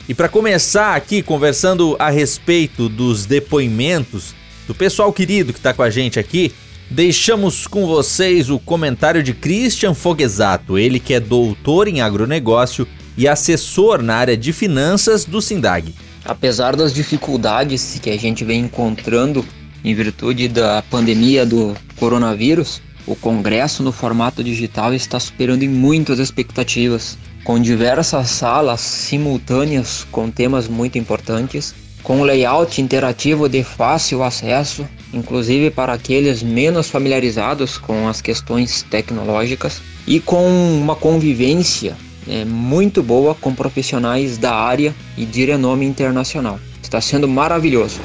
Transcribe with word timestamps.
E 0.08 0.14
para 0.14 0.30
começar 0.30 0.96
aqui 0.96 1.24
conversando 1.24 1.96
a 1.98 2.10
respeito 2.10 2.90
dos 2.90 3.26
depoimentos 3.26 4.36
do 4.68 4.76
pessoal 4.76 5.12
querido 5.12 5.54
que 5.54 5.60
está 5.60 5.74
com 5.74 5.82
a 5.82 5.90
gente 5.90 6.20
aqui, 6.20 6.54
Deixamos 6.94 7.66
com 7.66 7.88
vocês 7.88 8.52
o 8.52 8.60
comentário 8.60 9.24
de 9.24 9.34
Christian 9.34 9.96
Fogesato, 9.96 10.78
ele 10.78 11.00
que 11.00 11.16
é 11.16 11.20
doutor 11.20 11.88
em 11.88 12.02
agronegócio 12.02 12.88
e 13.18 13.28
assessor 13.28 14.04
na 14.04 14.16
área 14.16 14.38
de 14.38 14.54
finanças 14.54 15.26
do 15.26 15.42
Sindag. 15.42 15.92
Apesar 16.24 16.76
das 16.76 16.94
dificuldades 16.94 18.00
que 18.00 18.12
a 18.12 18.18
gente 18.20 18.46
vem 18.46 18.66
encontrando 18.66 19.44
em 19.84 19.96
virtude 19.96 20.48
da 20.48 20.84
pandemia 20.84 21.48
do 21.48 21.76
coronavírus, 21.96 22.80
o 23.08 23.16
congresso 23.16 23.82
no 23.82 23.92
formato 23.92 24.44
digital 24.44 24.94
está 24.94 25.20
superando 25.20 25.64
em 25.64 25.70
muitas 25.70 26.20
expectativas, 26.20 27.18
com 27.44 27.60
diversas 27.60 28.30
salas 28.30 28.82
simultâneas 28.82 30.06
com 30.12 30.30
temas 30.30 30.68
muito 30.68 31.00
importantes, 31.00 31.74
com 32.04 32.22
layout 32.22 32.80
interativo 32.80 33.50
de 33.50 33.64
fácil 33.64 34.22
acesso 34.22 34.88
inclusive 35.14 35.70
para 35.70 35.94
aqueles 35.94 36.42
menos 36.42 36.90
familiarizados 36.90 37.78
com 37.78 38.08
as 38.08 38.22
questões 38.22 38.84
tecnológicas 38.84 39.82
e 40.08 40.20
com 40.20 40.46
uma 40.48 40.96
convivência 40.96 41.96
é, 42.28 42.44
muito 42.44 43.04
boa 43.04 43.36
com 43.36 43.54
profissionais 43.54 44.38
da 44.38 44.54
área 44.54 44.94
e 45.18 45.26
de 45.26 45.46
renome 45.46 45.86
internacional. 45.86 46.60
Está 46.82 47.00
sendo 47.00 47.28
maravilhoso. 47.28 48.00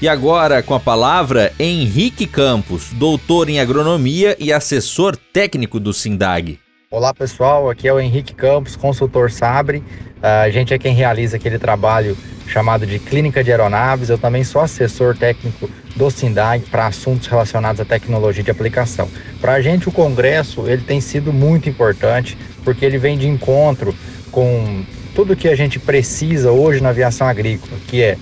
E 0.00 0.08
agora 0.08 0.62
com 0.62 0.74
a 0.74 0.80
palavra 0.80 1.52
Henrique 1.58 2.26
Campos, 2.26 2.88
doutor 2.92 3.48
em 3.48 3.58
agronomia 3.58 4.36
e 4.38 4.52
assessor 4.52 5.16
técnico 5.16 5.80
do 5.80 5.94
SINDAG. 5.94 6.58
Olá 6.94 7.12
pessoal, 7.12 7.68
aqui 7.68 7.88
é 7.88 7.92
o 7.92 7.98
Henrique 7.98 8.32
Campos, 8.32 8.76
consultor 8.76 9.28
Sabre. 9.28 9.82
A 10.22 10.48
gente 10.48 10.72
é 10.72 10.78
quem 10.78 10.94
realiza 10.94 11.36
aquele 11.36 11.58
trabalho 11.58 12.16
chamado 12.46 12.86
de 12.86 13.00
Clínica 13.00 13.42
de 13.42 13.50
Aeronaves. 13.50 14.10
Eu 14.10 14.16
também 14.16 14.44
sou 14.44 14.62
assessor 14.62 15.16
técnico 15.16 15.68
do 15.96 16.08
SINDAG 16.08 16.66
para 16.66 16.86
assuntos 16.86 17.26
relacionados 17.26 17.80
à 17.80 17.84
tecnologia 17.84 18.44
de 18.44 18.50
aplicação. 18.52 19.08
Para 19.40 19.54
a 19.54 19.60
gente, 19.60 19.88
o 19.88 19.92
congresso 19.92 20.68
ele 20.68 20.82
tem 20.82 21.00
sido 21.00 21.32
muito 21.32 21.68
importante 21.68 22.38
porque 22.62 22.84
ele 22.84 22.96
vem 22.96 23.18
de 23.18 23.26
encontro 23.26 23.92
com 24.30 24.84
tudo 25.16 25.34
que 25.34 25.48
a 25.48 25.56
gente 25.56 25.80
precisa 25.80 26.52
hoje 26.52 26.80
na 26.80 26.90
aviação 26.90 27.26
agrícola, 27.26 27.76
que 27.88 28.04
é 28.04 28.16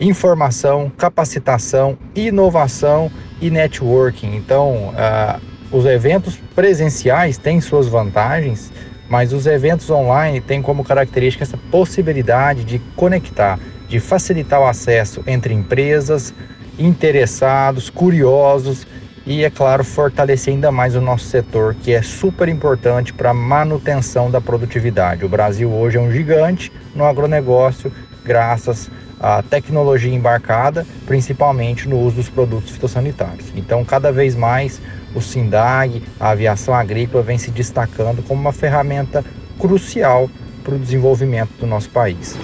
informação, 0.00 0.90
capacitação, 0.96 1.98
inovação 2.14 3.12
e 3.42 3.50
networking. 3.50 4.34
Então, 4.36 4.94
uh, 4.94 5.55
os 5.76 5.84
eventos 5.84 6.38
presenciais 6.54 7.36
têm 7.36 7.60
suas 7.60 7.86
vantagens, 7.86 8.72
mas 9.10 9.34
os 9.34 9.46
eventos 9.46 9.90
online 9.90 10.40
têm 10.40 10.62
como 10.62 10.82
característica 10.82 11.44
essa 11.44 11.58
possibilidade 11.70 12.64
de 12.64 12.78
conectar, 12.96 13.58
de 13.86 14.00
facilitar 14.00 14.60
o 14.60 14.66
acesso 14.66 15.22
entre 15.26 15.52
empresas, 15.52 16.32
interessados, 16.78 17.90
curiosos 17.90 18.86
e, 19.26 19.44
é 19.44 19.50
claro, 19.50 19.84
fortalecer 19.84 20.54
ainda 20.54 20.72
mais 20.72 20.96
o 20.96 21.00
nosso 21.00 21.26
setor, 21.26 21.74
que 21.74 21.92
é 21.92 22.00
super 22.00 22.48
importante 22.48 23.12
para 23.12 23.30
a 23.30 23.34
manutenção 23.34 24.30
da 24.30 24.40
produtividade. 24.40 25.26
O 25.26 25.28
Brasil 25.28 25.70
hoje 25.70 25.98
é 25.98 26.00
um 26.00 26.10
gigante 26.10 26.72
no 26.94 27.04
agronegócio, 27.04 27.92
graças 28.24 28.90
à 29.20 29.42
tecnologia 29.42 30.12
embarcada, 30.12 30.86
principalmente 31.06 31.86
no 31.86 31.98
uso 31.98 32.16
dos 32.16 32.28
produtos 32.30 32.70
fitossanitários. 32.70 33.52
Então, 33.54 33.84
cada 33.84 34.10
vez 34.10 34.34
mais 34.34 34.80
o 35.16 35.22
SINDAG, 35.22 36.02
a 36.20 36.30
aviação 36.30 36.74
agrícola, 36.74 37.22
vem 37.22 37.38
se 37.38 37.50
destacando 37.50 38.22
como 38.22 38.40
uma 38.40 38.52
ferramenta 38.52 39.24
crucial 39.58 40.30
para 40.62 40.74
o 40.74 40.78
desenvolvimento 40.78 41.50
do 41.58 41.66
nosso 41.66 41.88
país. 41.88 42.36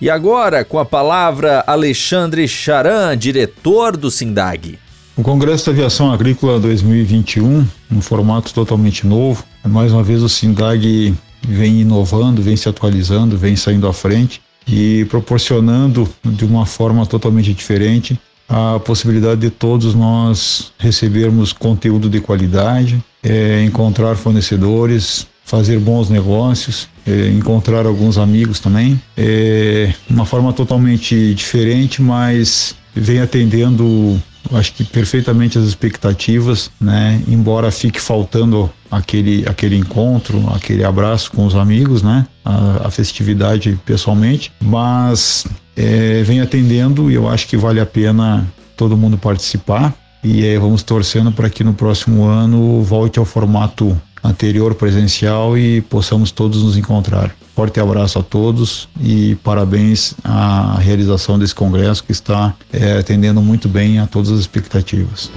E 0.00 0.10
agora, 0.10 0.64
com 0.64 0.78
a 0.78 0.84
palavra, 0.84 1.62
Alexandre 1.66 2.46
Charan, 2.48 3.16
diretor 3.16 3.96
do 3.96 4.10
SINDAG. 4.10 4.78
O 5.16 5.22
Congresso 5.22 5.66
da 5.66 5.72
Aviação 5.72 6.10
Agrícola 6.10 6.58
2021, 6.58 7.66
um 7.90 8.00
formato 8.00 8.52
totalmente 8.52 9.06
novo, 9.06 9.44
mais 9.64 9.92
uma 9.92 10.02
vez 10.02 10.22
o 10.22 10.28
SINDAG 10.28 11.14
vem 11.46 11.82
inovando, 11.82 12.42
vem 12.42 12.56
se 12.56 12.68
atualizando, 12.68 13.38
vem 13.38 13.54
saindo 13.54 13.86
à 13.86 13.92
frente 13.92 14.40
e 14.66 15.04
proporcionando 15.06 16.08
de 16.24 16.44
uma 16.44 16.66
forma 16.66 17.04
totalmente 17.06 17.52
diferente 17.52 18.18
a 18.48 18.78
possibilidade 18.78 19.40
de 19.40 19.50
todos 19.50 19.94
nós 19.94 20.72
recebermos 20.78 21.54
conteúdo 21.54 22.10
de 22.10 22.20
qualidade, 22.20 23.02
é, 23.22 23.64
encontrar 23.64 24.14
fornecedores, 24.14 25.26
fazer 25.42 25.78
bons 25.78 26.10
negócios, 26.10 26.86
é, 27.06 27.28
encontrar 27.28 27.86
alguns 27.86 28.18
amigos 28.18 28.60
também. 28.60 29.00
É 29.16 29.94
uma 30.08 30.26
forma 30.26 30.52
totalmente 30.52 31.34
diferente, 31.34 32.02
mas 32.02 32.74
vem 32.94 33.20
atendendo 33.20 34.20
acho 34.52 34.74
que 34.74 34.84
perfeitamente 34.84 35.56
as 35.56 35.64
expectativas, 35.64 36.70
né? 36.80 37.22
Embora 37.28 37.70
fique 37.70 38.00
faltando 38.00 38.70
aquele, 38.92 39.44
aquele 39.48 39.76
encontro, 39.76 40.46
aquele 40.54 40.84
abraço 40.84 41.32
com 41.32 41.46
os 41.46 41.56
amigos, 41.56 42.02
né? 42.02 42.26
A, 42.44 42.88
a 42.88 42.90
festividade 42.90 43.78
pessoalmente, 43.86 44.52
mas 44.60 45.46
é, 45.74 46.22
vem 46.22 46.40
atendendo 46.40 47.10
e 47.10 47.14
eu 47.14 47.26
acho 47.28 47.48
que 47.48 47.56
vale 47.56 47.80
a 47.80 47.86
pena 47.86 48.46
todo 48.76 48.96
mundo 48.96 49.16
participar 49.16 49.94
e 50.22 50.44
é, 50.44 50.58
vamos 50.58 50.82
torcendo 50.82 51.32
para 51.32 51.48
que 51.48 51.64
no 51.64 51.72
próximo 51.72 52.24
ano 52.24 52.82
volte 52.82 53.18
ao 53.18 53.24
formato 53.24 53.98
anterior 54.22 54.74
presencial 54.74 55.56
e 55.58 55.80
possamos 55.80 56.30
todos 56.30 56.62
nos 56.62 56.76
encontrar. 56.76 57.34
Forte 57.56 57.80
abraço 57.80 58.18
a 58.18 58.22
todos 58.22 58.88
e 59.00 59.34
parabéns 59.36 60.14
à 60.24 60.78
realização 60.78 61.38
desse 61.38 61.54
congresso 61.54 62.04
que 62.04 62.12
está 62.12 62.54
é, 62.72 62.98
atendendo 62.98 63.42
muito 63.42 63.68
bem 63.68 63.98
a 63.98 64.06
todas 64.06 64.30
as 64.30 64.40
expectativas. 64.40 65.30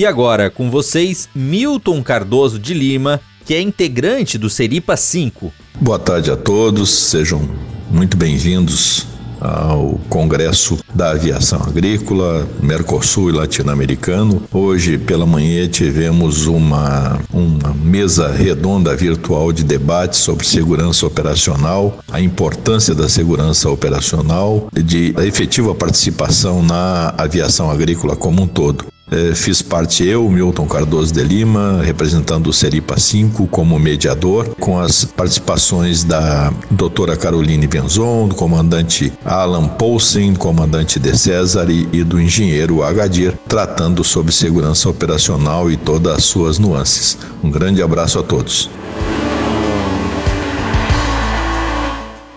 E 0.00 0.06
agora, 0.06 0.48
com 0.48 0.70
vocês, 0.70 1.28
Milton 1.34 2.02
Cardoso 2.02 2.58
de 2.58 2.72
Lima, 2.72 3.20
que 3.44 3.52
é 3.52 3.60
integrante 3.60 4.38
do 4.38 4.48
Seripa 4.48 4.96
5. 4.96 5.52
Boa 5.78 5.98
tarde 5.98 6.30
a 6.30 6.38
todos, 6.38 6.88
sejam 6.88 7.46
muito 7.90 8.16
bem-vindos 8.16 9.06
ao 9.38 10.00
Congresso 10.08 10.78
da 10.94 11.10
Aviação 11.10 11.62
Agrícola, 11.62 12.48
Mercosul 12.62 13.28
e 13.28 13.32
Latino-Americano. 13.34 14.42
Hoje 14.50 14.96
pela 14.96 15.26
manhã 15.26 15.68
tivemos 15.68 16.46
uma, 16.46 17.20
uma 17.30 17.74
mesa 17.74 18.32
redonda 18.32 18.96
virtual 18.96 19.52
de 19.52 19.62
debate 19.62 20.16
sobre 20.16 20.46
segurança 20.46 21.06
operacional, 21.06 21.98
a 22.10 22.18
importância 22.22 22.94
da 22.94 23.06
segurança 23.06 23.68
operacional, 23.68 24.66
de 24.72 25.14
efetiva 25.18 25.74
participação 25.74 26.62
na 26.62 27.14
aviação 27.18 27.70
agrícola 27.70 28.16
como 28.16 28.40
um 28.40 28.46
todo. 28.46 28.86
É, 29.10 29.34
fiz 29.34 29.60
parte 29.60 30.06
eu, 30.06 30.28
Milton 30.30 30.66
Cardoso 30.66 31.12
de 31.12 31.22
Lima, 31.24 31.82
representando 31.82 32.46
o 32.46 32.52
Seripa 32.52 32.98
5 32.98 33.48
como 33.48 33.76
mediador, 33.76 34.54
com 34.60 34.78
as 34.78 35.04
participações 35.04 36.04
da 36.04 36.52
doutora 36.70 37.16
Caroline 37.16 37.66
Benzon, 37.66 38.28
do 38.28 38.36
comandante 38.36 39.12
Alan 39.24 39.66
Poulsen, 39.66 40.34
comandante 40.36 41.00
de 41.00 41.18
César 41.18 41.68
e, 41.68 41.88
e 41.92 42.04
do 42.04 42.20
engenheiro 42.20 42.84
Agadir, 42.84 43.36
tratando 43.48 44.04
sobre 44.04 44.32
segurança 44.32 44.88
operacional 44.88 45.68
e 45.68 45.76
todas 45.76 46.18
as 46.18 46.24
suas 46.24 46.60
nuances. 46.60 47.18
Um 47.42 47.50
grande 47.50 47.82
abraço 47.82 48.20
a 48.20 48.22
todos. 48.22 48.70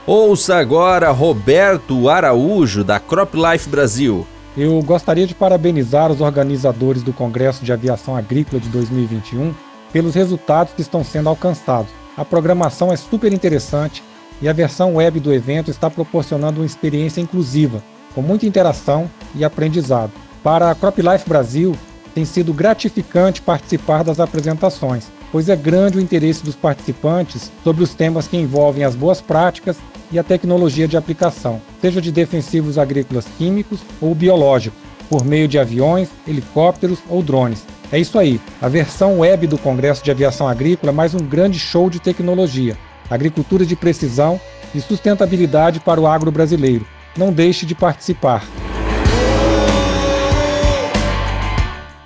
Ouça 0.07 0.57
agora 0.57 1.11
Roberto 1.11 2.09
Araújo, 2.09 2.83
da 2.83 2.99
Crop 2.99 3.35
Life 3.35 3.69
Brasil. 3.69 4.27
Eu 4.55 4.79
gostaria 4.83 5.25
de 5.25 5.33
parabenizar 5.33 6.11
os 6.11 6.21
organizadores 6.21 7.01
do 7.01 7.11
Congresso 7.11 7.65
de 7.65 7.73
Aviação 7.73 8.15
Agrícola 8.15 8.61
de 8.61 8.69
2021 8.69 9.51
pelos 9.91 10.13
resultados 10.13 10.73
que 10.73 10.81
estão 10.81 11.03
sendo 11.03 11.27
alcançados. 11.27 11.91
A 12.15 12.23
programação 12.23 12.93
é 12.93 12.95
super 12.95 13.33
interessante 13.33 14.03
e 14.39 14.47
a 14.47 14.53
versão 14.53 14.95
web 14.95 15.19
do 15.19 15.33
evento 15.33 15.71
está 15.71 15.89
proporcionando 15.89 16.59
uma 16.59 16.67
experiência 16.67 17.19
inclusiva, 17.19 17.83
com 18.13 18.21
muita 18.21 18.45
interação 18.45 19.09
e 19.33 19.43
aprendizado. 19.43 20.11
Para 20.43 20.69
a 20.69 20.75
CropLife 20.75 21.27
Brasil, 21.27 21.75
tem 22.13 22.23
sido 22.23 22.53
gratificante 22.53 23.41
participar 23.41 24.03
das 24.03 24.19
apresentações, 24.19 25.07
pois 25.33 25.49
é 25.49 25.55
grande 25.55 25.97
o 25.97 26.01
interesse 26.01 26.43
dos 26.43 26.55
participantes 26.55 27.51
sobre 27.63 27.83
os 27.83 27.95
temas 27.95 28.27
que 28.27 28.37
envolvem 28.37 28.83
as 28.83 28.93
boas 28.93 29.19
práticas 29.19 29.77
e 30.11 30.19
a 30.19 30.23
tecnologia 30.23 30.87
de 30.87 30.95
aplicação, 30.95 31.59
seja 31.81 31.99
de 31.99 32.11
defensivos 32.11 32.77
agrícolas 32.77 33.25
químicos 33.35 33.79
ou 33.99 34.13
biológicos, 34.13 34.79
por 35.09 35.25
meio 35.25 35.47
de 35.47 35.57
aviões, 35.57 36.07
helicópteros 36.27 36.99
ou 37.09 37.23
drones. 37.23 37.65
É 37.91 37.99
isso 37.99 38.19
aí, 38.19 38.39
a 38.61 38.67
versão 38.67 39.19
web 39.19 39.47
do 39.47 39.57
Congresso 39.57 40.03
de 40.03 40.11
Aviação 40.11 40.47
Agrícola 40.47 40.91
é 40.91 40.95
mais 40.95 41.15
um 41.15 41.25
grande 41.25 41.57
show 41.57 41.89
de 41.89 41.99
tecnologia, 41.99 42.77
agricultura 43.09 43.65
de 43.65 43.75
precisão 43.75 44.39
e 44.75 44.79
sustentabilidade 44.79 45.79
para 45.79 45.99
o 45.99 46.05
agro 46.05 46.31
brasileiro. 46.31 46.85
Não 47.17 47.33
deixe 47.33 47.65
de 47.65 47.73
participar. 47.73 48.45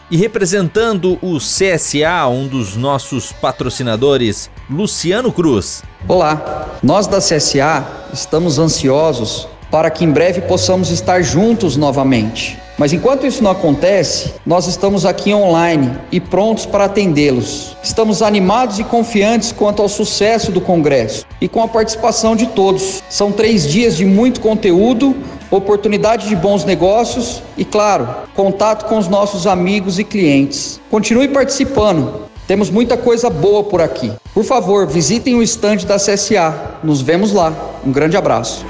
E 0.09 0.15
representando 0.15 1.19
o 1.21 1.37
CSA, 1.37 2.29
um 2.29 2.47
dos 2.47 2.77
nossos 2.77 3.33
patrocinadores, 3.33 4.49
Luciano 4.69 5.33
Cruz. 5.33 5.83
Olá, 6.07 6.77
nós 6.81 7.07
da 7.07 7.17
CSA 7.17 7.85
estamos 8.13 8.57
ansiosos 8.57 9.49
para 9.69 9.89
que 9.89 10.05
em 10.05 10.09
breve 10.09 10.39
possamos 10.39 10.91
estar 10.91 11.21
juntos 11.21 11.75
novamente. 11.75 12.57
Mas 12.77 12.93
enquanto 12.93 13.25
isso 13.25 13.43
não 13.43 13.51
acontece, 13.51 14.33
nós 14.45 14.65
estamos 14.67 15.05
aqui 15.05 15.33
online 15.33 15.91
e 16.09 16.21
prontos 16.21 16.65
para 16.65 16.85
atendê-los. 16.85 17.75
Estamos 17.83 18.21
animados 18.21 18.79
e 18.79 18.85
confiantes 18.85 19.51
quanto 19.51 19.81
ao 19.81 19.89
sucesso 19.89 20.53
do 20.53 20.61
Congresso 20.61 21.25
e 21.41 21.49
com 21.49 21.61
a 21.61 21.67
participação 21.67 22.33
de 22.33 22.45
todos. 22.47 23.03
São 23.09 23.31
três 23.31 23.67
dias 23.67 23.97
de 23.97 24.05
muito 24.05 24.39
conteúdo, 24.39 25.15
oportunidade 25.49 26.27
de 26.27 26.35
bons 26.35 26.65
negócios 26.65 27.41
e, 27.57 27.63
claro, 27.63 28.07
contato 28.35 28.85
com 28.85 28.97
os 28.97 29.07
nossos 29.07 29.47
amigos 29.47 29.99
e 29.99 30.03
clientes. 30.03 30.79
Continue 30.89 31.27
participando. 31.27 32.27
Temos 32.47 32.69
muita 32.69 32.95
coisa 32.95 33.29
boa 33.29 33.63
por 33.63 33.81
aqui. 33.81 34.11
Por 34.33 34.43
favor, 34.43 34.87
visitem 34.87 35.35
o 35.35 35.43
estande 35.43 35.85
da 35.85 35.97
CSA. 35.97 36.79
Nos 36.83 37.01
vemos 37.01 37.33
lá. 37.33 37.53
Um 37.85 37.91
grande 37.91 38.15
abraço. 38.15 38.65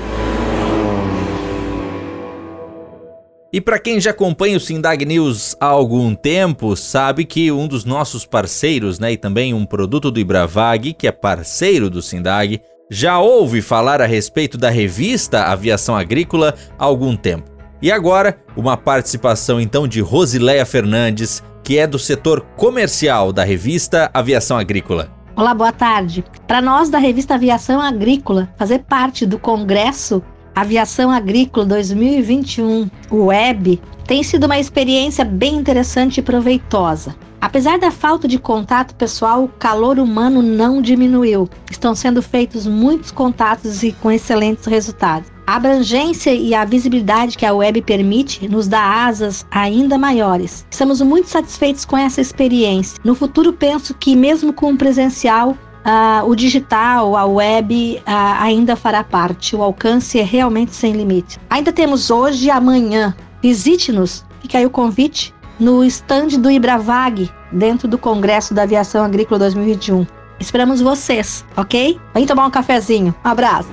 E 3.52 3.62
para 3.62 3.80
quem 3.80 4.00
já 4.00 4.12
acompanha 4.12 4.58
o 4.58 4.60
Sindag 4.60 5.06
News 5.06 5.56
há 5.60 5.68
algum 5.68 6.14
tempo, 6.14 6.76
sabe 6.76 7.24
que 7.24 7.52
um 7.52 7.68
dos 7.68 7.86
nossos 7.86 8.26
parceiros, 8.26 9.00
né, 9.00 9.14
e 9.14 9.18
também 9.18 9.54
um 9.54 9.66
produto 9.66 10.12
do 10.12 10.20
Ibravag, 10.20 10.94
que 10.94 11.08
é 11.08 11.12
parceiro 11.12 11.90
do 11.90 12.02
Sindag, 12.02 12.62
já 12.90 13.20
ouve 13.20 13.62
falar 13.62 14.02
a 14.02 14.06
respeito 14.06 14.58
da 14.58 14.70
revista 14.70 15.44
Aviação 15.44 15.96
Agrícola 15.96 16.56
há 16.80 16.86
algum 16.86 17.16
tempo. 17.16 17.52
E 17.82 17.92
agora, 17.92 18.38
uma 18.56 18.78
participação 18.78 19.60
então 19.60 19.88
de 19.88 20.00
Rosileia 20.00 20.66
Fernandes, 20.66 21.44
que 21.64 21.78
é 21.78 21.86
do 21.86 22.00
setor 22.00 22.42
comercial 22.56 23.32
da 23.34 23.44
revista 23.44 24.10
Aviação 24.14 24.58
Agrícola. 24.58 25.12
Olá, 25.36 25.54
boa 25.54 25.72
tarde. 25.72 26.24
Para 26.48 26.62
nós 26.62 26.90
da 26.90 26.98
revista 26.98 27.36
Aviação 27.36 27.80
Agrícola, 27.80 28.50
fazer 28.58 28.80
parte 28.80 29.26
do 29.26 29.38
Congresso 29.38 30.24
Aviação 30.56 31.12
Agrícola 31.12 31.66
2021 31.68 32.90
Web 33.12 33.80
tem 34.08 34.24
sido 34.24 34.46
uma 34.46 34.58
experiência 34.58 35.24
bem 35.24 35.56
interessante 35.56 36.20
e 36.20 36.24
proveitosa. 36.24 37.16
Apesar 37.40 37.78
da 37.78 37.92
falta 37.92 38.28
de 38.28 38.40
contato 38.40 38.96
pessoal, 38.96 39.44
o 39.44 39.48
calor 39.48 40.00
humano 40.00 40.42
não 40.42 40.82
diminuiu. 40.82 41.50
Estão 41.70 41.94
sendo 41.94 42.22
feitos 42.22 42.66
muitos 42.66 43.12
contatos 43.12 43.84
e 43.84 43.92
com 43.92 44.12
excelentes 44.12 44.66
resultados. 44.66 45.30
A 45.46 45.56
abrangência 45.56 46.34
e 46.34 46.54
a 46.54 46.66
visibilidade 46.66 47.38
que 47.38 47.46
a 47.46 47.54
web 47.54 47.82
permite 47.82 48.50
nos 48.50 48.68
dá 48.68 49.06
asas 49.06 49.46
ainda 49.50 49.98
maiores. 49.98 50.66
Estamos 50.70 51.00
muito 51.02 51.30
satisfeitos 51.30 51.86
com 51.86 51.98
essa 51.98 52.20
experiência. 52.20 53.00
No 53.04 53.16
futuro, 53.16 53.54
penso 53.54 53.94
que, 53.94 54.16
mesmo 54.16 54.52
com 54.52 54.74
o 54.74 54.78
presencial, 54.78 55.52
uh, 55.52 56.30
o 56.30 56.36
digital, 56.36 57.16
a 57.16 57.26
web 57.26 58.02
uh, 58.02 58.04
ainda 58.40 58.76
fará 58.76 59.04
parte. 59.04 59.56
O 59.56 59.64
alcance 59.64 60.20
é 60.20 60.24
realmente 60.24 60.76
sem 60.76 60.92
limite. 60.92 61.40
Ainda 61.50 61.72
temos 61.72 62.12
hoje 62.12 62.48
e 62.48 62.52
amanhã. 62.52 63.16
Visite-nos, 63.42 64.26
fica 64.42 64.58
aí 64.58 64.66
o 64.66 64.70
convite, 64.70 65.34
no 65.60 65.84
stand 65.84 66.40
do 66.40 66.50
Ibravag, 66.52 67.30
dentro 67.52 67.88
do 67.88 67.98
Congresso 67.98 68.54
da 68.54 68.64
Aviação 68.64 69.04
Agrícola 69.04 69.40
2021. 69.40 70.06
Esperamos 70.40 70.82
vocês, 70.82 71.46
ok? 71.56 72.00
Vem 72.14 72.26
tomar 72.26 72.46
um 72.46 72.52
cafezinho. 72.52 73.16
Um 73.26 73.30
abraço. 73.30 73.70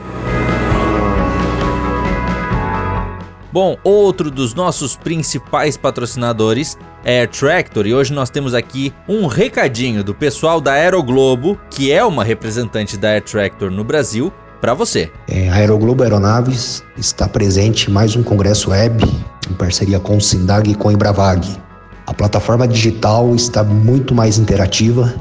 Bom, 3.53 3.76
outro 3.85 4.33
dos 4.33 4.53
nossos 4.53 4.97
principais 4.97 5.76
patrocinadores 5.76 6.76
é 7.05 7.21
Air 7.21 7.31
Tractor 7.31 7.87
e 7.87 7.95
hoje 7.95 8.12
nós 8.12 8.29
temos 8.29 8.53
aqui 8.53 8.93
um 9.09 9.26
recadinho 9.26 10.03
do 10.03 10.12
pessoal 10.12 10.61
da 10.61 10.73
Aeroglobo, 10.73 11.57
que 11.71 11.93
é 11.93 12.05
uma 12.05 12.25
representante 12.25 12.97
da 12.97 13.11
Air 13.11 13.23
Tractor 13.23 13.71
no 13.71 13.85
Brasil, 13.85 14.33
para 14.61 14.75
você. 14.75 15.12
É, 15.29 15.50
a 15.50 15.55
Aeroglobo 15.55 16.03
Aeronaves 16.03 16.83
está 16.97 17.29
presente 17.29 17.88
em 17.88 17.93
mais 17.93 18.17
um 18.17 18.25
congresso 18.25 18.71
web 18.71 19.05
em 19.49 19.55
parceria 19.55 20.00
com 20.00 20.17
o 20.17 20.21
Sindag 20.21 20.71
e 20.71 20.75
com 20.75 20.88
o 20.88 20.93
Ibravag. 20.93 21.63
A 22.06 22.12
plataforma 22.12 22.68
digital 22.68 23.34
está 23.34 23.64
muito 23.64 24.14
mais 24.14 24.38
interativa 24.38 25.14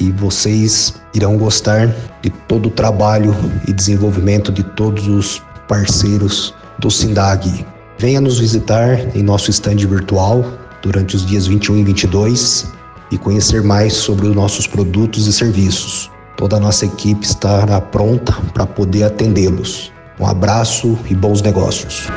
e 0.00 0.10
vocês 0.10 0.94
irão 1.14 1.36
gostar 1.38 1.94
de 2.22 2.30
todo 2.30 2.66
o 2.66 2.70
trabalho 2.70 3.34
e 3.68 3.72
desenvolvimento 3.72 4.50
de 4.50 4.62
todos 4.62 5.06
os 5.06 5.42
parceiros 5.68 6.52
do 6.78 6.90
Sindag. 6.90 7.64
Venha 7.98 8.20
nos 8.20 8.40
visitar 8.40 9.16
em 9.16 9.22
nosso 9.22 9.50
estande 9.50 9.86
virtual 9.86 10.44
durante 10.82 11.14
os 11.14 11.24
dias 11.24 11.46
21 11.46 11.78
e 11.78 11.84
22 11.84 12.66
e 13.12 13.18
conhecer 13.18 13.62
mais 13.62 13.92
sobre 13.92 14.26
os 14.26 14.34
nossos 14.34 14.66
produtos 14.66 15.28
e 15.28 15.32
serviços. 15.32 16.10
Toda 16.36 16.56
a 16.56 16.60
nossa 16.60 16.84
equipe 16.84 17.24
estará 17.24 17.80
pronta 17.80 18.32
para 18.52 18.66
poder 18.66 19.04
atendê-los. 19.04 19.92
Um 20.18 20.26
abraço 20.26 20.98
e 21.08 21.14
bons 21.14 21.40
negócios. 21.40 22.08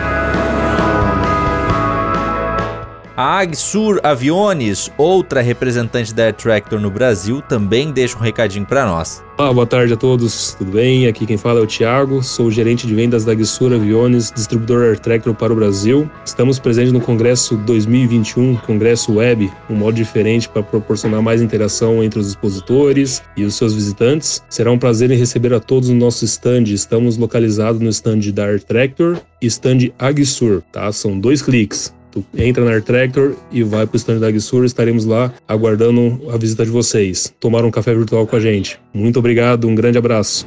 A 3.19 3.39
Agsur 3.39 3.99
Aviones, 4.03 4.91
outra 4.95 5.41
representante 5.41 6.13
da 6.13 6.25
Air 6.25 6.35
Tractor 6.35 6.79
no 6.79 6.91
Brasil, 6.91 7.41
também 7.41 7.91
deixa 7.91 8.15
um 8.15 8.21
recadinho 8.21 8.63
para 8.63 8.85
nós. 8.85 9.23
Olá, 9.39 9.51
boa 9.51 9.65
tarde 9.65 9.91
a 9.91 9.97
todos, 9.97 10.53
tudo 10.53 10.73
bem? 10.73 11.07
Aqui 11.07 11.25
quem 11.25 11.35
fala 11.35 11.59
é 11.59 11.63
o 11.63 11.65
Thiago, 11.65 12.21
sou 12.21 12.51
gerente 12.51 12.85
de 12.85 12.93
vendas 12.93 13.25
da 13.25 13.31
Agsur 13.31 13.73
Aviones, 13.73 14.31
distribuidor 14.31 14.83
Air 14.83 14.99
Tractor 14.99 15.33
para 15.33 15.51
o 15.51 15.55
Brasil. 15.55 16.07
Estamos 16.23 16.59
presentes 16.59 16.93
no 16.93 17.01
Congresso 17.01 17.57
2021, 17.57 18.55
Congresso 18.57 19.15
Web, 19.15 19.51
um 19.67 19.73
modo 19.73 19.95
diferente 19.95 20.47
para 20.47 20.61
proporcionar 20.61 21.19
mais 21.19 21.41
interação 21.41 22.03
entre 22.03 22.19
os 22.19 22.27
expositores 22.27 23.23
e 23.35 23.43
os 23.43 23.55
seus 23.55 23.73
visitantes. 23.73 24.43
Será 24.47 24.71
um 24.71 24.77
prazer 24.77 25.09
em 25.09 25.17
receber 25.17 25.55
a 25.55 25.59
todos 25.59 25.89
no 25.89 25.95
nosso 25.95 26.23
stand. 26.23 26.65
Estamos 26.65 27.17
localizados 27.17 27.81
no 27.81 27.89
stand 27.89 28.31
da 28.31 28.45
Air 28.45 28.63
Tractor 28.63 29.17
e 29.41 29.47
stand 29.47 29.89
Agsur, 29.97 30.61
tá? 30.71 30.91
São 30.91 31.19
dois 31.19 31.41
cliques. 31.41 31.96
Entra 32.37 32.63
na 32.63 32.71
Air 32.71 32.83
Tractor 32.83 33.35
e 33.51 33.63
vai 33.63 33.85
para 33.85 33.95
o 33.95 33.97
stand 33.97 34.19
da 34.19 34.27
Agsur. 34.27 34.65
Estaremos 34.65 35.05
lá 35.05 35.33
aguardando 35.47 36.21
a 36.31 36.37
visita 36.37 36.65
de 36.65 36.71
vocês. 36.71 37.33
Tomar 37.39 37.65
um 37.65 37.71
café 37.71 37.93
virtual 37.93 38.25
com 38.27 38.35
a 38.35 38.39
gente. 38.39 38.79
Muito 38.93 39.19
obrigado, 39.19 39.67
um 39.67 39.75
grande 39.75 39.97
abraço. 39.97 40.45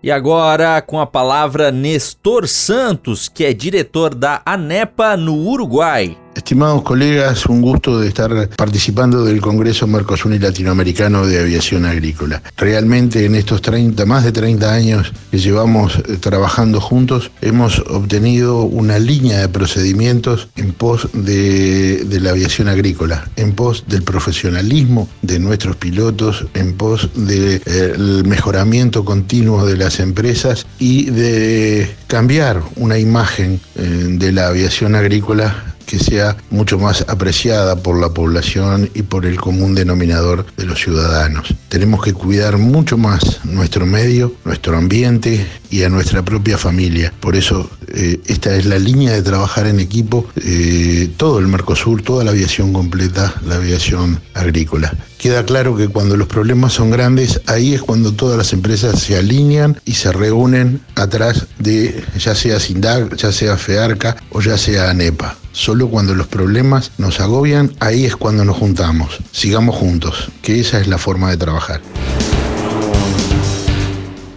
E 0.00 0.12
agora 0.12 0.80
com 0.80 1.00
a 1.00 1.06
palavra 1.06 1.72
Nestor 1.72 2.46
Santos, 2.46 3.28
que 3.28 3.44
é 3.44 3.52
diretor 3.52 4.14
da 4.14 4.40
ANEPA 4.46 5.16
no 5.16 5.34
Uruguai. 5.34 6.16
Estimados 6.34 6.82
colegas, 6.82 7.46
un 7.46 7.60
gusto 7.60 7.98
de 7.98 8.08
estar 8.08 8.48
participando 8.56 9.24
del 9.24 9.40
Congreso 9.40 9.86
Mercosur 9.86 10.40
Latinoamericano 10.40 11.26
de 11.26 11.40
Aviación 11.40 11.84
Agrícola. 11.84 12.42
Realmente 12.56 13.24
en 13.24 13.34
estos 13.34 13.60
30, 13.60 14.06
más 14.06 14.24
de 14.24 14.32
30 14.32 14.72
años 14.72 15.12
que 15.30 15.38
llevamos 15.38 15.96
eh, 15.96 16.16
trabajando 16.20 16.80
juntos, 16.80 17.30
hemos 17.40 17.80
obtenido 17.80 18.62
una 18.62 18.98
línea 18.98 19.40
de 19.40 19.48
procedimientos 19.48 20.48
en 20.56 20.72
pos 20.72 21.08
de, 21.12 22.06
la 22.20 22.30
aviación 22.30 22.68
agrícola, 22.68 23.28
en 23.36 23.52
pos 23.52 23.84
del 23.86 24.02
profesionalismo 24.02 25.08
de 25.22 25.38
nuestros 25.38 25.76
pilotos, 25.76 26.46
en 26.54 26.74
pos 26.74 27.10
del 27.14 27.60
de, 27.62 28.22
mejoramiento 28.24 29.04
continuo 29.04 29.66
de 29.66 29.76
las 29.76 30.00
empresas 30.00 30.66
y 30.78 31.06
de 31.10 31.94
cambiar 32.06 32.62
una 32.76 32.98
imagen 32.98 33.60
eh, 33.76 34.06
de 34.10 34.32
la 34.32 34.48
aviación 34.48 34.94
agrícola 34.94 35.76
que 35.88 35.98
sea 35.98 36.36
mucho 36.50 36.78
más 36.78 37.04
apreciada 37.08 37.74
por 37.76 37.98
la 37.98 38.10
población 38.10 38.90
y 38.94 39.02
por 39.02 39.24
el 39.24 39.40
común 39.40 39.74
denominador 39.74 40.44
de 40.56 40.66
los 40.66 40.80
ciudadanos. 40.80 41.54
Tenemos 41.70 42.02
que 42.02 42.12
cuidar 42.12 42.58
mucho 42.58 42.98
más 42.98 43.40
nuestro 43.44 43.86
medio, 43.86 44.34
nuestro 44.44 44.76
ambiente 44.76 45.46
y 45.70 45.82
a 45.84 45.88
nuestra 45.88 46.22
propia 46.22 46.58
familia. 46.58 47.12
Por 47.20 47.36
eso 47.36 47.70
eh, 47.88 48.20
esta 48.26 48.54
es 48.54 48.66
la 48.66 48.78
línea 48.78 49.12
de 49.12 49.22
trabajar 49.22 49.66
en 49.66 49.80
equipo, 49.80 50.26
eh, 50.36 51.10
todo 51.16 51.38
el 51.38 51.48
Mercosur, 51.48 52.02
toda 52.02 52.22
la 52.22 52.32
aviación 52.32 52.74
completa, 52.74 53.34
la 53.46 53.54
aviación 53.54 54.20
agrícola. 54.34 54.94
Queda 55.16 55.44
claro 55.46 55.74
que 55.74 55.88
cuando 55.88 56.18
los 56.18 56.28
problemas 56.28 56.74
son 56.74 56.90
grandes, 56.90 57.40
ahí 57.46 57.74
es 57.74 57.80
cuando 57.80 58.12
todas 58.12 58.36
las 58.36 58.52
empresas 58.52 59.00
se 59.00 59.16
alinean 59.16 59.80
y 59.86 59.94
se 59.94 60.12
reúnen 60.12 60.82
atrás 60.96 61.46
de 61.58 62.04
ya 62.18 62.34
sea 62.34 62.60
SINDAG, 62.60 63.16
ya 63.16 63.32
sea 63.32 63.56
FEARCA 63.56 64.16
o 64.30 64.42
ya 64.42 64.58
sea 64.58 64.90
ANEPA. 64.90 65.36
Solo 65.52 65.88
cuando 65.88 66.14
los 66.14 66.26
problemas 66.26 66.92
nos 66.98 67.20
agobian, 67.20 67.72
ahí 67.80 68.04
es 68.04 68.16
cuando 68.16 68.44
nos 68.44 68.56
juntamos. 68.56 69.18
Sigamos 69.32 69.76
juntos, 69.76 70.30
que 70.42 70.60
esa 70.60 70.80
es 70.80 70.86
la 70.86 70.98
forma 70.98 71.30
de 71.30 71.36
trabajar. 71.36 71.80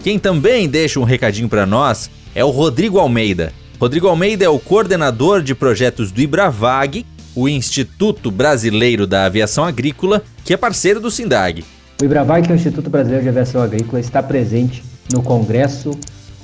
Quem 0.02 0.18
também 0.18 0.68
deixa 0.68 0.98
um 0.98 1.04
recadinho 1.04 1.48
para 1.48 1.64
nós 1.64 2.10
é 2.34 2.44
o 2.44 2.50
Rodrigo 2.50 2.98
Almeida. 2.98 3.52
Rodrigo 3.78 4.08
Almeida 4.08 4.44
é 4.44 4.48
o 4.48 4.58
coordenador 4.58 5.42
de 5.42 5.54
projetos 5.54 6.10
do 6.10 6.20
Ibravag, 6.20 7.06
o 7.34 7.48
Instituto 7.48 8.30
Brasileiro 8.30 9.06
da 9.06 9.24
Aviação 9.24 9.64
Agrícola, 9.64 10.22
que 10.44 10.52
é 10.52 10.56
parceiro 10.56 11.00
do 11.00 11.10
SINDAG. 11.10 11.64
O 12.00 12.04
Ibravag, 12.04 12.46
que 12.46 12.52
é 12.52 12.54
o 12.54 12.56
Instituto 12.56 12.90
Brasileiro 12.90 13.22
de 13.22 13.28
Aviação 13.28 13.62
Agrícola, 13.62 14.00
está 14.00 14.22
presente 14.22 14.82
no 15.12 15.22
Congresso 15.22 15.92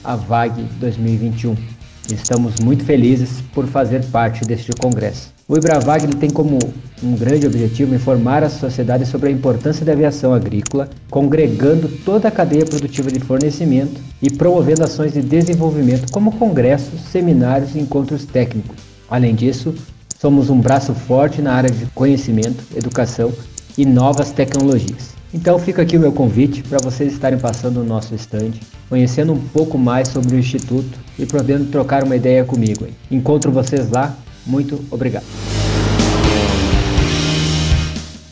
AVAG 0.04 0.62
2021 0.80 1.77
Estamos 2.10 2.54
muito 2.62 2.84
felizes 2.84 3.42
por 3.52 3.66
fazer 3.66 4.02
parte 4.06 4.44
deste 4.44 4.72
congresso. 4.72 5.32
O 5.46 5.56
Ibravag 5.56 6.06
tem 6.16 6.30
como 6.30 6.58
um 7.02 7.14
grande 7.14 7.46
objetivo 7.46 7.94
informar 7.94 8.42
a 8.42 8.48
sociedade 8.48 9.04
sobre 9.04 9.28
a 9.28 9.32
importância 9.32 9.84
da 9.84 9.92
aviação 9.92 10.32
agrícola, 10.32 10.88
congregando 11.10 11.88
toda 12.04 12.28
a 12.28 12.30
cadeia 12.30 12.64
produtiva 12.64 13.10
de 13.10 13.20
fornecimento 13.20 14.00
e 14.22 14.30
promovendo 14.30 14.84
ações 14.84 15.12
de 15.12 15.20
desenvolvimento 15.20 16.10
como 16.10 16.32
congressos, 16.32 17.00
seminários 17.12 17.74
e 17.74 17.78
encontros 17.78 18.24
técnicos. 18.24 18.76
Além 19.10 19.34
disso, 19.34 19.74
somos 20.18 20.48
um 20.50 20.58
braço 20.58 20.94
forte 20.94 21.42
na 21.42 21.52
área 21.52 21.70
de 21.70 21.86
conhecimento, 21.94 22.64
educação 22.74 23.32
e 23.76 23.84
novas 23.84 24.32
tecnologias. 24.32 25.17
Então 25.32 25.58
fica 25.58 25.82
aqui 25.82 25.97
o 25.97 26.00
meu 26.00 26.12
convite 26.12 26.62
para 26.62 26.78
vocês 26.82 27.12
estarem 27.12 27.38
passando 27.38 27.80
no 27.80 27.85
nosso 27.85 28.14
estande, 28.14 28.61
conhecendo 28.88 29.32
um 29.32 29.40
pouco 29.40 29.76
mais 29.76 30.08
sobre 30.08 30.35
o 30.35 30.38
Instituto 30.38 30.99
e 31.18 31.26
podendo 31.26 31.70
trocar 31.70 32.02
uma 32.04 32.16
ideia 32.16 32.44
comigo. 32.44 32.87
Encontro 33.11 33.52
vocês 33.52 33.90
lá. 33.90 34.16
Muito 34.47 34.82
obrigado. 34.90 35.26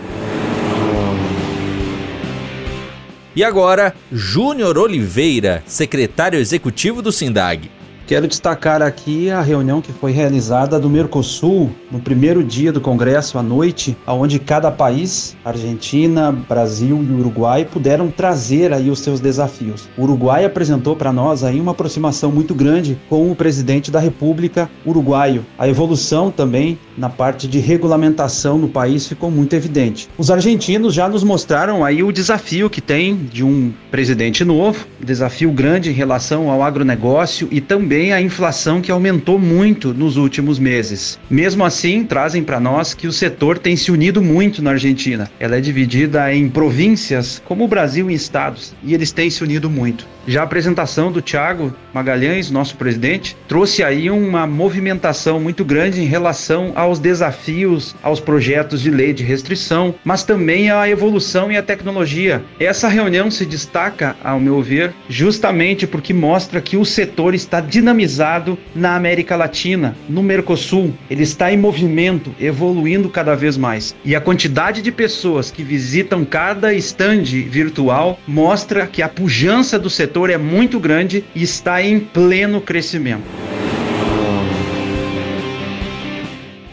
E 3.34 3.42
agora, 3.42 3.94
Júnior 4.12 4.76
Oliveira, 4.76 5.62
secretário 5.66 6.38
executivo 6.38 7.00
do 7.00 7.10
SINDAG. 7.10 7.70
Quero 8.12 8.28
destacar 8.28 8.82
aqui 8.82 9.30
a 9.30 9.40
reunião 9.40 9.80
que 9.80 9.90
foi 9.90 10.12
realizada 10.12 10.78
do 10.78 10.90
Mercosul 10.90 11.70
no 11.90 11.98
primeiro 11.98 12.44
dia 12.44 12.70
do 12.70 12.78
Congresso 12.78 13.38
à 13.38 13.42
noite, 13.42 13.96
onde 14.06 14.38
cada 14.38 14.70
país, 14.70 15.34
Argentina, 15.42 16.30
Brasil 16.30 17.02
e 17.02 17.10
Uruguai, 17.10 17.64
puderam 17.64 18.10
trazer 18.10 18.70
aí 18.70 18.90
os 18.90 18.98
seus 18.98 19.18
desafios. 19.18 19.88
O 19.96 20.02
Uruguai 20.02 20.44
apresentou 20.44 20.94
para 20.94 21.10
nós 21.10 21.42
aí 21.42 21.58
uma 21.58 21.72
aproximação 21.72 22.30
muito 22.30 22.54
grande 22.54 22.98
com 23.08 23.32
o 23.32 23.34
presidente 23.34 23.90
da 23.90 23.98
República 23.98 24.68
uruguaio. 24.84 25.42
A 25.58 25.66
evolução 25.66 26.30
também 26.30 26.78
na 26.98 27.08
parte 27.08 27.48
de 27.48 27.60
regulamentação 27.60 28.58
no 28.58 28.68
país 28.68 29.06
ficou 29.06 29.30
muito 29.30 29.56
evidente. 29.56 30.10
Os 30.18 30.30
argentinos 30.30 30.92
já 30.92 31.08
nos 31.08 31.24
mostraram 31.24 31.82
aí 31.82 32.02
o 32.02 32.12
desafio 32.12 32.68
que 32.68 32.82
tem 32.82 33.16
de 33.16 33.42
um 33.42 33.72
presidente 33.90 34.44
novo, 34.44 34.86
desafio 35.02 35.50
grande 35.50 35.88
em 35.88 35.94
relação 35.94 36.50
ao 36.50 36.62
agronegócio 36.62 37.48
e 37.50 37.58
também 37.58 38.01
também 38.02 38.12
a 38.12 38.20
inflação 38.20 38.80
que 38.80 38.90
aumentou 38.90 39.38
muito 39.38 39.94
nos 39.94 40.16
últimos 40.16 40.58
meses. 40.58 41.20
Mesmo 41.30 41.64
assim, 41.64 42.02
trazem 42.02 42.42
para 42.42 42.58
nós 42.58 42.94
que 42.94 43.06
o 43.06 43.12
setor 43.12 43.58
tem 43.58 43.76
se 43.76 43.92
unido 43.92 44.20
muito 44.20 44.60
na 44.60 44.72
Argentina. 44.72 45.30
Ela 45.38 45.56
é 45.56 45.60
dividida 45.60 46.34
em 46.34 46.48
províncias, 46.48 47.40
como 47.44 47.64
o 47.64 47.68
Brasil 47.68 48.10
em 48.10 48.14
estados, 48.14 48.74
e 48.82 48.92
eles 48.92 49.12
têm 49.12 49.30
se 49.30 49.44
unido 49.44 49.70
muito. 49.70 50.04
Já 50.26 50.42
a 50.42 50.44
apresentação 50.44 51.10
do 51.10 51.20
Tiago 51.20 51.74
Magalhães, 51.92 52.48
nosso 52.48 52.76
presidente, 52.76 53.36
trouxe 53.48 53.82
aí 53.82 54.08
uma 54.08 54.46
movimentação 54.46 55.40
muito 55.40 55.64
grande 55.64 56.00
em 56.00 56.06
relação 56.06 56.72
aos 56.76 57.00
desafios, 57.00 57.94
aos 58.02 58.20
projetos 58.20 58.80
de 58.80 58.90
lei 58.90 59.12
de 59.12 59.24
restrição, 59.24 59.94
mas 60.04 60.22
também 60.22 60.70
à 60.70 60.88
evolução 60.88 61.50
e 61.50 61.56
à 61.56 61.62
tecnologia. 61.62 62.42
Essa 62.60 62.88
reunião 62.88 63.30
se 63.30 63.44
destaca, 63.44 64.16
ao 64.22 64.38
meu 64.38 64.62
ver, 64.62 64.94
justamente 65.08 65.86
porque 65.86 66.14
mostra 66.14 66.60
que 66.60 66.76
o 66.76 66.84
setor 66.84 67.34
está 67.34 67.60
dinamizado 67.60 68.56
na 68.74 68.94
América 68.94 69.34
Latina, 69.34 69.96
no 70.08 70.22
Mercosul. 70.22 70.94
Ele 71.10 71.24
está 71.24 71.52
em 71.52 71.56
movimento, 71.56 72.32
evoluindo 72.40 73.08
cada 73.08 73.34
vez 73.34 73.56
mais. 73.56 73.94
E 74.04 74.14
a 74.14 74.20
quantidade 74.20 74.82
de 74.82 74.92
pessoas 74.92 75.50
que 75.50 75.64
visitam 75.64 76.24
cada 76.24 76.72
stand 76.74 77.24
virtual 77.24 78.18
mostra 78.26 78.86
que 78.86 79.02
a 79.02 79.08
pujança 79.08 79.78
do 79.78 79.90
setor 79.90 80.11
é 80.30 80.38
muito 80.38 80.78
grande 80.78 81.24
e 81.34 81.42
está 81.42 81.82
em 81.82 82.00
pleno 82.00 82.60
crescimento. 82.60 83.24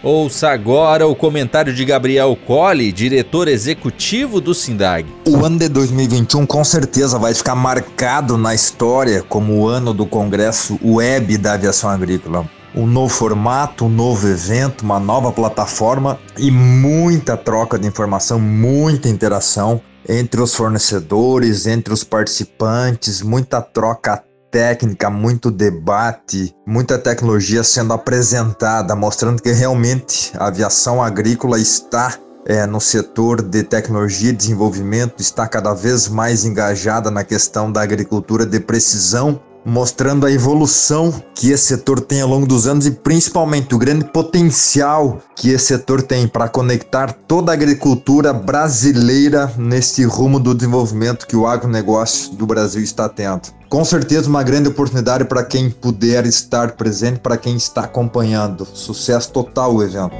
Ouça 0.02 0.50
agora 0.50 1.06
o 1.06 1.14
comentário 1.14 1.74
de 1.74 1.84
Gabriel 1.84 2.34
Colli, 2.48 2.90
diretor 2.90 3.50
executivo 3.50 4.40
do 4.40 4.56
SINDAG. 4.56 5.06
O 5.28 5.44
ano 5.44 5.60
de 5.60 5.68
2021 5.68 6.46
com 6.46 6.64
certeza 6.64 7.20
vai 7.20 7.34
ficar 7.34 7.54
marcado 7.54 8.38
na 8.38 8.56
história 8.56 9.22
como 9.22 9.60
o 9.60 9.68
ano 9.68 9.94
do 9.94 10.06
Congresso 10.06 10.80
Web 10.82 11.38
da 11.38 11.54
Aviação 11.54 11.90
Agrícola. 11.90 12.50
Um 12.74 12.88
novo 12.88 13.14
formato, 13.14 13.86
um 13.86 13.90
novo 13.90 14.26
evento, 14.30 14.84
uma 14.84 15.02
nova 15.02 15.34
plataforma 15.34 16.18
e 16.38 16.50
muita 16.50 17.36
troca 17.36 17.78
de 17.78 17.86
informação, 17.86 18.40
muita 18.40 19.10
interação 19.10 19.82
entre 20.08 20.42
os 20.42 20.54
fornecedores, 20.54 21.68
entre 21.68 21.94
os 21.94 22.04
participantes, 22.04 23.22
muita 23.22 23.62
troca 23.62 24.24
técnica, 24.52 25.10
muito 25.10 25.52
debate, 25.52 26.56
muita 26.66 26.98
tecnologia 26.98 27.64
sendo 27.64 27.94
apresentada, 27.94 28.96
mostrando 28.96 29.42
que 29.42 29.52
realmente 29.52 30.32
a 30.38 30.48
aviação 30.48 31.02
agrícola 31.02 31.60
está 31.60 32.18
é, 32.46 32.66
no 32.66 32.82
setor 32.82 33.42
de 33.42 33.64
tecnologia 33.64 34.30
e 34.30 34.36
desenvolvimento, 34.36 35.22
está 35.22 35.48
cada 35.48 35.74
vez 35.74 36.08
mais 36.08 36.46
engajada 36.46 37.12
na 37.12 37.24
questão 37.24 37.72
da 37.72 37.82
agricultura 37.82 38.46
de 38.46 38.60
precisão 38.60 39.40
mostrando 39.70 40.26
a 40.26 40.32
evolução 40.32 41.14
que 41.36 41.52
esse 41.52 41.68
setor 41.68 42.02
tem 42.02 42.22
ao 42.22 42.28
longo 42.28 42.48
dos 42.48 42.68
anos 42.68 42.86
e 42.86 42.92
principalmente 42.92 43.74
o 43.76 43.78
grande 43.78 44.04
potencial 44.06 45.20
que 45.36 45.52
esse 45.52 45.68
setor 45.68 46.02
tem 46.02 46.28
para 46.28 46.50
conectar 46.50 47.14
toda 47.14 47.52
a 47.52 47.54
agricultura 47.54 48.34
brasileira 48.34 49.54
nesse 49.58 50.04
rumo 50.04 50.40
do 50.40 50.56
desenvolvimento 50.56 51.28
que 51.28 51.36
o 51.36 51.46
agronegócio 51.46 52.34
do 52.34 52.46
Brasil 52.46 52.82
está 52.82 53.08
tendo. 53.08 53.50
Com 53.70 53.86
certeza 53.86 54.28
uma 54.28 54.42
grande 54.42 54.70
oportunidade 54.70 55.26
para 55.26 55.44
quem 55.44 55.70
puder 55.70 56.26
estar 56.26 56.72
presente, 56.72 57.20
para 57.20 57.38
quem 57.38 57.56
está 57.56 57.82
acompanhando. 57.82 58.68
Sucesso 58.74 59.32
total 59.32 59.76
o 59.76 59.84
evento. 59.84 60.16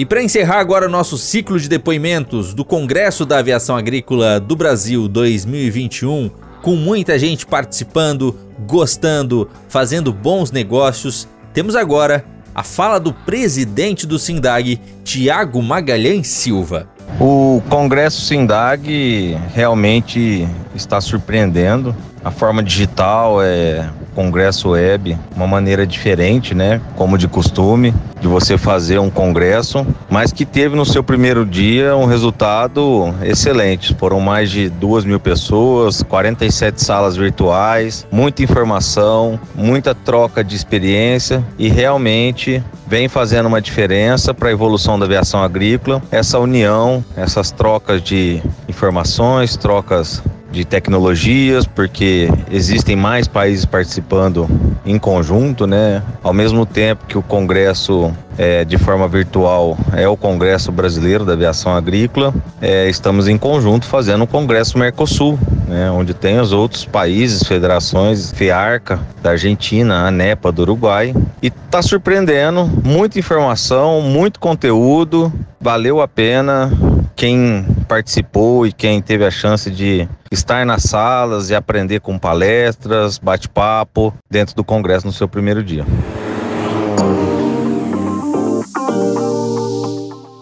E 0.00 0.06
para 0.06 0.22
encerrar 0.22 0.60
agora 0.60 0.86
o 0.86 0.90
nosso 0.90 1.18
ciclo 1.18 1.60
de 1.60 1.68
depoimentos 1.68 2.54
do 2.54 2.64
Congresso 2.64 3.26
da 3.26 3.36
Aviação 3.36 3.76
Agrícola 3.76 4.40
do 4.40 4.56
Brasil 4.56 5.06
2021, 5.06 6.30
com 6.62 6.74
muita 6.74 7.18
gente 7.18 7.44
participando, 7.44 8.34
gostando, 8.66 9.50
fazendo 9.68 10.10
bons 10.10 10.50
negócios, 10.50 11.28
temos 11.52 11.76
agora 11.76 12.24
a 12.54 12.62
fala 12.62 12.98
do 12.98 13.12
presidente 13.12 14.06
do 14.06 14.18
SINDAG, 14.18 14.80
Tiago 15.04 15.62
Magalhães 15.62 16.28
Silva. 16.28 16.88
O 17.20 17.60
Congresso 17.68 18.22
SINDAG 18.22 19.36
realmente 19.52 20.48
está 20.74 20.98
surpreendendo. 21.02 21.94
A 22.24 22.30
forma 22.30 22.62
digital 22.62 23.42
é 23.42 23.88
congresso 24.14 24.70
web, 24.70 25.16
uma 25.34 25.46
maneira 25.46 25.86
diferente, 25.86 26.54
né? 26.54 26.80
Como 26.96 27.16
de 27.16 27.26
costume, 27.26 27.94
de 28.20 28.28
você 28.28 28.58
fazer 28.58 28.98
um 28.98 29.08
congresso, 29.08 29.86
mas 30.10 30.32
que 30.32 30.44
teve 30.44 30.76
no 30.76 30.84
seu 30.84 31.02
primeiro 31.02 31.46
dia 31.46 31.96
um 31.96 32.04
resultado 32.04 33.14
excelente. 33.22 33.94
Foram 33.94 34.20
mais 34.20 34.50
de 34.50 34.68
duas 34.68 35.04
mil 35.04 35.18
pessoas, 35.18 36.02
47 36.02 36.82
salas 36.82 37.16
virtuais, 37.16 38.06
muita 38.12 38.42
informação, 38.42 39.40
muita 39.54 39.94
troca 39.94 40.44
de 40.44 40.54
experiência 40.54 41.42
e 41.58 41.68
realmente 41.68 42.62
vem 42.86 43.08
fazendo 43.08 43.46
uma 43.46 43.62
diferença 43.62 44.34
para 44.34 44.48
a 44.48 44.52
evolução 44.52 44.98
da 44.98 45.06
aviação 45.06 45.42
agrícola. 45.42 46.02
Essa 46.10 46.38
união, 46.38 47.02
essas 47.16 47.50
trocas 47.50 48.02
de 48.02 48.42
informações, 48.68 49.56
trocas 49.56 50.22
de 50.50 50.64
tecnologias, 50.64 51.66
porque 51.66 52.28
existem 52.50 52.96
mais 52.96 53.28
países 53.28 53.64
participando 53.64 54.48
em 54.84 54.98
conjunto, 54.98 55.66
né? 55.66 56.02
Ao 56.22 56.32
mesmo 56.32 56.66
tempo 56.66 57.06
que 57.06 57.16
o 57.16 57.22
Congresso 57.22 58.12
é, 58.36 58.64
de 58.64 58.78
forma 58.78 59.06
virtual 59.06 59.76
é 59.92 60.08
o 60.08 60.16
Congresso 60.16 60.72
Brasileiro 60.72 61.24
da 61.24 61.34
Aviação 61.34 61.74
Agrícola, 61.74 62.34
é, 62.60 62.88
estamos 62.88 63.28
em 63.28 63.36
conjunto 63.36 63.86
fazendo 63.86 64.24
o 64.24 64.26
Congresso 64.26 64.78
Mercosul, 64.78 65.38
né? 65.68 65.90
onde 65.90 66.14
tem 66.14 66.40
os 66.40 66.52
outros 66.52 66.84
países, 66.84 67.46
federações, 67.46 68.32
FEARCA 68.32 68.98
da 69.22 69.30
Argentina, 69.30 70.06
a 70.06 70.10
NEPA 70.10 70.50
do 70.50 70.62
Uruguai, 70.62 71.14
e 71.42 71.48
está 71.48 71.82
surpreendendo, 71.82 72.68
muita 72.82 73.18
informação, 73.18 74.00
muito 74.00 74.40
conteúdo, 74.40 75.32
valeu 75.60 76.00
a 76.00 76.08
pena 76.08 76.72
quem 77.14 77.66
participou 77.86 78.66
e 78.66 78.72
quem 78.72 79.02
teve 79.02 79.26
a 79.26 79.30
chance 79.30 79.70
de 79.70 80.08
estar 80.32 80.64
nas 80.64 80.84
salas 80.84 81.50
e 81.50 81.56
aprender 81.56 82.00
com 82.00 82.16
palestras, 82.16 83.18
bate-papo 83.18 84.14
dentro 84.30 84.54
do 84.54 84.62
Congresso 84.62 85.04
no 85.04 85.12
seu 85.12 85.28
primeiro 85.28 85.62
dia. 85.62 85.84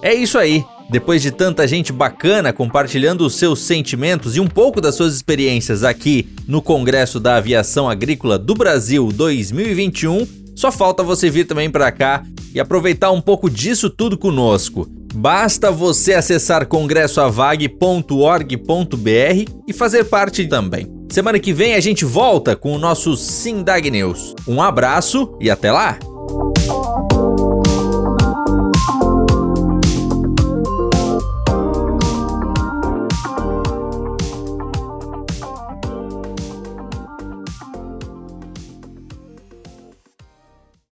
É 0.03 0.13
isso 0.13 0.39
aí. 0.39 0.63
Depois 0.91 1.23
de 1.23 1.31
tanta 1.31 1.67
gente 1.67 1.93
bacana 1.93 2.53
compartilhando 2.53 3.23
os 3.23 3.35
seus 3.37 3.61
sentimentos 3.61 4.37
e 4.37 4.41
um 4.41 4.47
pouco 4.47 4.81
das 4.81 4.95
suas 4.95 5.15
experiências 5.15 5.85
aqui 5.85 6.29
no 6.47 6.63
Congresso 6.63 7.19
da 7.19 7.37
Aviação 7.37 7.89
Agrícola 7.89 8.39
do 8.39 8.55
Brasil 8.55 9.11
2021, 9.13 10.27
só 10.55 10.73
falta 10.73 11.03
você 11.03 11.29
vir 11.31 11.47
também 11.47 11.71
para 11.71 11.91
cá 11.93 12.23
e 12.55 12.61
aproveitar 12.61 13.11
um 13.11 13.21
pouco 13.21 13.51
disso 13.51 13.91
tudo 13.91 14.17
conosco. 14.17 14.98
Basta 15.15 15.71
você 15.71 16.15
acessar 16.15 16.67
congressoavag.org.br 16.67 19.53
e 19.67 19.73
fazer 19.73 20.05
parte 20.05 20.47
também. 20.47 20.87
Semana 21.11 21.39
que 21.39 21.53
vem 21.53 21.75
a 21.75 21.81
gente 21.81 22.05
volta 22.05 22.55
com 22.55 22.73
o 22.73 22.79
nosso 22.79 23.17
Sindag 23.17 23.91
News. 23.91 24.35
Um 24.47 24.61
abraço 24.61 25.35
e 25.41 25.51
até 25.51 25.73
lá! 25.73 25.99